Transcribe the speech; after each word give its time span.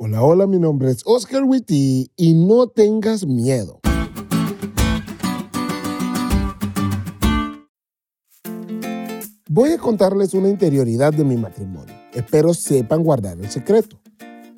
Hola, 0.00 0.22
hola, 0.22 0.46
mi 0.46 0.60
nombre 0.60 0.92
es 0.92 1.02
Oscar 1.04 1.42
Witty 1.42 2.12
y 2.14 2.32
no 2.32 2.68
tengas 2.68 3.26
miedo. 3.26 3.80
Voy 9.48 9.70
a 9.70 9.78
contarles 9.78 10.34
una 10.34 10.50
interioridad 10.50 11.12
de 11.12 11.24
mi 11.24 11.36
matrimonio. 11.36 11.92
Espero 12.14 12.54
sepan 12.54 13.02
guardar 13.02 13.40
el 13.40 13.50
secreto. 13.50 14.00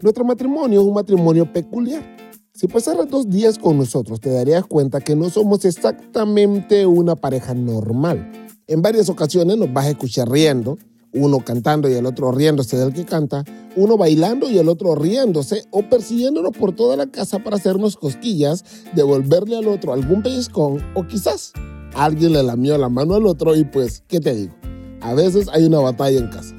Nuestro 0.02 0.26
matrimonio 0.26 0.82
es 0.82 0.86
un 0.86 0.92
matrimonio 0.92 1.50
peculiar. 1.50 2.04
Si 2.52 2.66
pasaras 2.66 3.08
dos 3.08 3.26
días 3.30 3.58
con 3.58 3.78
nosotros, 3.78 4.20
te 4.20 4.28
darías 4.28 4.66
cuenta 4.66 5.00
que 5.00 5.16
no 5.16 5.30
somos 5.30 5.64
exactamente 5.64 6.84
una 6.84 7.16
pareja 7.16 7.54
normal. 7.54 8.30
En 8.66 8.82
varias 8.82 9.08
ocasiones 9.08 9.56
nos 9.56 9.72
vas 9.72 9.86
a 9.86 9.90
escuchar 9.92 10.30
riendo, 10.30 10.76
uno 11.14 11.42
cantando 11.42 11.88
y 11.88 11.94
el 11.94 12.04
otro 12.04 12.30
riéndose 12.30 12.76
del 12.76 12.92
que 12.92 13.06
canta, 13.06 13.42
uno 13.76 13.96
bailando 13.96 14.50
y 14.50 14.58
el 14.58 14.68
otro 14.68 14.94
riéndose 14.94 15.64
o 15.70 15.82
persiguiéndonos 15.88 16.52
por 16.56 16.74
toda 16.74 16.96
la 16.96 17.06
casa 17.06 17.38
para 17.38 17.56
hacernos 17.56 17.96
cosquillas, 17.96 18.64
devolverle 18.94 19.56
al 19.56 19.68
otro 19.68 19.92
algún 19.92 20.22
pellizcón 20.22 20.84
o 20.94 21.06
quizás 21.06 21.52
alguien 21.94 22.32
le 22.32 22.42
lamió 22.42 22.76
la 22.78 22.88
mano 22.88 23.14
al 23.14 23.26
otro 23.26 23.54
y 23.56 23.64
pues, 23.64 24.02
¿qué 24.08 24.20
te 24.20 24.34
digo? 24.34 24.54
A 25.00 25.14
veces 25.14 25.48
hay 25.52 25.64
una 25.64 25.80
batalla 25.80 26.18
en 26.18 26.28
casa. 26.28 26.54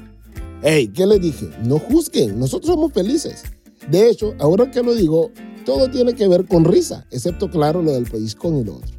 Hey, 0.62 0.90
¿qué 0.94 1.06
le 1.06 1.18
dije? 1.18 1.50
No 1.64 1.78
juzguen, 1.78 2.38
nosotros 2.38 2.74
somos 2.74 2.92
felices. 2.92 3.42
De 3.90 4.08
hecho, 4.08 4.34
ahora 4.38 4.70
que 4.70 4.82
lo 4.82 4.94
digo, 4.94 5.30
todo 5.64 5.90
tiene 5.90 6.14
que 6.14 6.28
ver 6.28 6.46
con 6.46 6.64
risa, 6.64 7.06
excepto 7.10 7.50
claro 7.50 7.82
lo 7.82 7.92
del 7.92 8.04
pellizcón 8.04 8.58
y 8.58 8.64
lo 8.64 8.76
otro. 8.76 8.96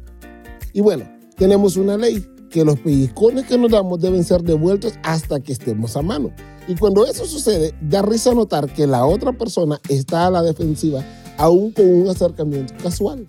Y 0.72 0.80
bueno, 0.80 1.08
tenemos 1.36 1.76
una 1.76 1.96
ley, 1.96 2.24
que 2.54 2.64
los 2.64 2.78
pellizcones 2.78 3.46
que 3.46 3.58
nos 3.58 3.72
damos 3.72 3.98
deben 3.98 4.22
ser 4.22 4.44
devueltos 4.44 4.92
hasta 5.02 5.40
que 5.40 5.52
estemos 5.52 5.96
a 5.96 6.02
mano. 6.02 6.30
Y 6.68 6.76
cuando 6.76 7.04
eso 7.04 7.26
sucede, 7.26 7.74
da 7.82 8.00
risa 8.00 8.32
notar 8.32 8.72
que 8.72 8.86
la 8.86 9.04
otra 9.04 9.32
persona 9.32 9.80
está 9.88 10.28
a 10.28 10.30
la 10.30 10.40
defensiva, 10.40 11.04
aún 11.36 11.72
con 11.72 11.84
un 11.84 12.08
acercamiento 12.08 12.72
casual. 12.80 13.26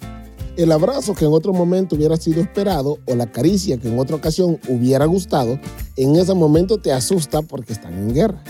El 0.57 0.71
abrazo 0.71 1.15
que 1.15 1.26
en 1.26 1.34
otro 1.34 1.54
momento 1.54 1.95
hubiera 1.95 2.17
sido 2.17 2.40
esperado 2.40 2.99
o 3.07 3.15
la 3.15 3.26
caricia 3.26 3.79
que 3.79 3.87
en 3.87 3.98
otra 3.98 4.15
ocasión 4.15 4.59
hubiera 4.70 5.05
gustado, 5.05 5.60
en 5.98 6.15
ese 6.17 6.35
momento 6.35 6.77
te 6.77 6.93
asusta 6.93 7.41
porque 7.41 7.73
están 7.73 7.95
en 7.95 8.13
guerra. 8.13 8.43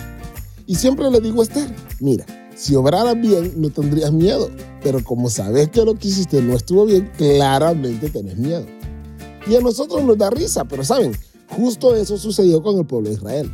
Y 0.67 0.75
siempre 0.75 1.09
le 1.09 1.21
digo 1.21 1.39
a 1.39 1.45
Esther, 1.45 1.73
mira, 2.01 2.25
si 2.53 2.75
obraras 2.75 3.17
bien 3.21 3.53
no 3.55 3.69
tendrías 3.69 4.11
miedo, 4.11 4.49
pero 4.83 5.01
como 5.05 5.29
sabes 5.29 5.69
que 5.69 5.85
lo 5.85 5.95
que 5.95 6.09
hiciste 6.09 6.41
no 6.41 6.53
estuvo 6.53 6.85
bien, 6.85 7.09
claramente 7.17 8.09
tenés 8.09 8.35
miedo. 8.35 8.65
Y 9.47 9.55
a 9.55 9.61
nosotros 9.61 10.03
nos 10.03 10.17
da 10.17 10.29
risa, 10.29 10.65
pero 10.65 10.83
saben, 10.83 11.13
justo 11.49 11.95
eso 11.95 12.17
sucedió 12.17 12.63
con 12.63 12.77
el 12.79 12.85
pueblo 12.85 13.09
de 13.09 13.15
Israel. 13.15 13.51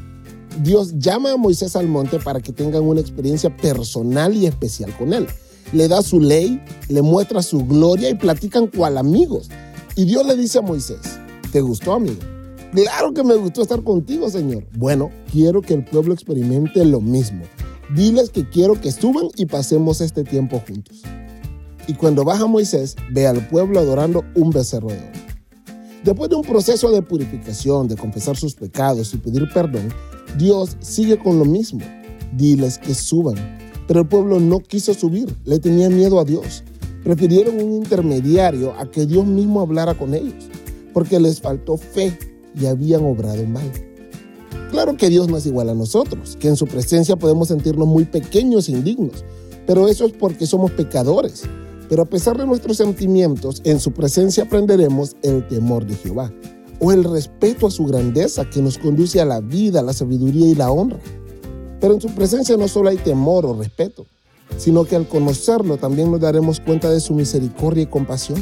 Dios 0.63 0.93
llama 0.97 1.31
a 1.31 1.37
Moisés 1.37 1.75
al 1.75 1.87
monte 1.87 2.19
para 2.19 2.41
que 2.41 2.51
tengan 2.51 2.83
una 2.83 3.01
experiencia 3.01 3.55
personal 3.55 4.35
y 4.35 4.45
especial 4.45 4.95
con 4.97 5.13
él. 5.13 5.27
Le 5.73 5.87
da 5.87 6.01
su 6.01 6.19
ley, 6.19 6.61
le 6.89 7.01
muestra 7.01 7.41
su 7.41 7.65
gloria 7.65 8.09
y 8.09 8.15
platican 8.15 8.67
cual 8.67 8.97
amigos. 8.97 9.49
Y 9.95 10.05
Dios 10.05 10.25
le 10.25 10.35
dice 10.35 10.59
a 10.59 10.61
Moisés, 10.61 10.99
¿te 11.51 11.61
gustó 11.61 11.93
amigo? 11.93 12.19
Claro 12.73 13.13
que 13.13 13.23
me 13.23 13.35
gustó 13.35 13.61
estar 13.61 13.83
contigo, 13.83 14.29
Señor. 14.29 14.65
Bueno, 14.77 15.09
quiero 15.31 15.61
que 15.61 15.73
el 15.73 15.83
pueblo 15.83 16.13
experimente 16.13 16.83
lo 16.85 17.01
mismo. 17.01 17.43
Diles 17.93 18.29
que 18.29 18.47
quiero 18.47 18.79
que 18.79 18.91
suban 18.91 19.25
y 19.35 19.45
pasemos 19.45 19.99
este 19.99 20.23
tiempo 20.23 20.61
juntos. 20.65 21.01
Y 21.87 21.95
cuando 21.95 22.23
baja 22.23 22.45
Moisés, 22.45 22.95
ve 23.11 23.27
al 23.27 23.47
pueblo 23.49 23.79
adorando 23.79 24.23
un 24.35 24.51
becerro 24.51 24.87
de 24.87 24.99
oro. 24.99 25.20
Después 26.03 26.31
de 26.31 26.35
un 26.35 26.41
proceso 26.41 26.89
de 26.89 27.03
purificación, 27.03 27.87
de 27.87 27.95
confesar 27.95 28.35
sus 28.35 28.55
pecados 28.55 29.13
y 29.13 29.17
pedir 29.17 29.47
perdón, 29.53 29.89
Dios 30.35 30.75
sigue 30.79 31.19
con 31.19 31.37
lo 31.37 31.45
mismo. 31.45 31.81
Diles 32.35 32.79
que 32.79 32.95
suban. 32.95 33.35
Pero 33.87 33.99
el 33.99 34.07
pueblo 34.07 34.39
no 34.39 34.59
quiso 34.61 34.95
subir, 34.95 35.35
le 35.45 35.59
tenía 35.59 35.89
miedo 35.89 36.19
a 36.19 36.25
Dios. 36.25 36.63
Prefirieron 37.03 37.55
un 37.55 37.73
intermediario 37.73 38.73
a 38.79 38.89
que 38.89 39.05
Dios 39.05 39.25
mismo 39.27 39.61
hablara 39.61 39.93
con 39.93 40.15
ellos, 40.15 40.49
porque 40.91 41.19
les 41.19 41.39
faltó 41.39 41.77
fe 41.77 42.17
y 42.59 42.65
habían 42.65 43.03
obrado 43.03 43.45
mal. 43.45 43.69
Claro 44.71 44.97
que 44.97 45.09
Dios 45.09 45.27
no 45.27 45.37
es 45.37 45.45
igual 45.45 45.69
a 45.69 45.75
nosotros, 45.75 46.35
que 46.39 46.47
en 46.47 46.55
su 46.55 46.65
presencia 46.65 47.15
podemos 47.15 47.49
sentirnos 47.49 47.87
muy 47.87 48.05
pequeños 48.05 48.69
e 48.69 48.71
indignos, 48.71 49.23
pero 49.67 49.87
eso 49.87 50.05
es 50.05 50.13
porque 50.13 50.47
somos 50.47 50.71
pecadores 50.71 51.43
pero 51.91 52.03
a 52.03 52.05
pesar 52.05 52.37
de 52.37 52.45
nuestros 52.45 52.77
sentimientos, 52.77 53.61
en 53.65 53.77
su 53.81 53.91
presencia 53.91 54.45
aprenderemos 54.45 55.17
el 55.23 55.45
temor 55.49 55.85
de 55.85 55.95
Jehová 55.95 56.31
o 56.79 56.93
el 56.93 57.03
respeto 57.03 57.67
a 57.67 57.71
su 57.71 57.85
grandeza 57.85 58.49
que 58.49 58.61
nos 58.61 58.77
conduce 58.77 59.19
a 59.19 59.25
la 59.25 59.41
vida, 59.41 59.81
la 59.81 59.91
sabiduría 59.91 60.47
y 60.47 60.55
la 60.55 60.71
honra. 60.71 61.01
Pero 61.81 61.95
en 61.95 61.99
su 61.99 62.07
presencia 62.15 62.55
no 62.55 62.69
solo 62.69 62.87
hay 62.87 62.95
temor 62.95 63.45
o 63.45 63.59
respeto, 63.59 64.05
sino 64.55 64.85
que 64.85 64.95
al 64.95 65.05
conocerlo 65.05 65.75
también 65.75 66.09
nos 66.09 66.21
daremos 66.21 66.61
cuenta 66.61 66.89
de 66.89 67.01
su 67.01 67.13
misericordia 67.13 67.83
y 67.83 67.87
compasión. 67.87 68.39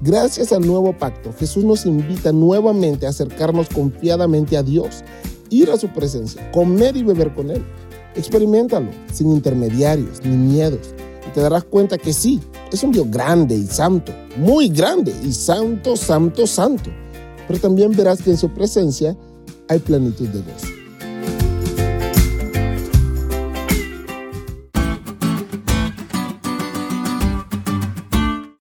Gracias 0.00 0.50
al 0.50 0.66
nuevo 0.66 0.96
pacto, 0.96 1.34
Jesús 1.38 1.64
nos 1.64 1.84
invita 1.84 2.32
nuevamente 2.32 3.04
a 3.04 3.10
acercarnos 3.10 3.68
confiadamente 3.68 4.56
a 4.56 4.62
Dios, 4.62 5.04
ir 5.50 5.70
a 5.70 5.76
su 5.76 5.88
presencia, 5.88 6.50
comer 6.50 6.96
y 6.96 7.02
beber 7.02 7.34
con 7.34 7.50
Él. 7.50 7.62
Experimentalo, 8.16 8.88
sin 9.12 9.32
intermediarios 9.32 10.24
ni 10.24 10.34
miedos, 10.34 10.94
y 11.28 11.30
te 11.32 11.42
darás 11.42 11.64
cuenta 11.64 11.98
que 11.98 12.14
sí, 12.14 12.40
es 12.74 12.82
un 12.82 12.90
Dios 12.90 13.08
grande 13.08 13.54
y 13.56 13.66
santo, 13.66 14.12
muy 14.36 14.68
grande 14.68 15.14
y 15.22 15.32
santo, 15.32 15.96
santo, 15.96 16.44
santo. 16.44 16.90
Pero 17.46 17.60
también 17.60 17.92
verás 17.92 18.20
que 18.20 18.30
en 18.30 18.36
su 18.36 18.52
presencia 18.52 19.16
hay 19.68 19.78
plenitud 19.78 20.26
de 20.26 20.40
gozo. 20.40 20.66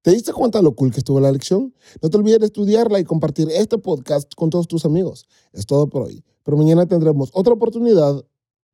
¿Te 0.01 0.11
diste 0.11 0.33
cuenta 0.33 0.61
lo 0.61 0.75
cool 0.75 0.91
que 0.91 0.97
estuvo 0.97 1.21
la 1.21 1.31
lección? 1.31 1.73
No 2.01 2.09
te 2.09 2.17
olvides 2.17 2.39
de 2.39 2.47
estudiarla 2.47 2.99
y 2.99 3.05
compartir 3.05 3.47
este 3.51 3.77
podcast 3.77 4.33
con 4.35 4.49
todos 4.49 4.67
tus 4.67 4.83
amigos. 4.83 5.25
Es 5.53 5.65
todo 5.65 5.87
por 5.87 6.01
hoy, 6.01 6.25
pero 6.43 6.57
mañana 6.57 6.85
tendremos 6.85 7.29
otra 7.31 7.53
oportunidad 7.53 8.21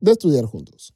de 0.00 0.10
estudiar 0.10 0.46
juntos. 0.46 0.88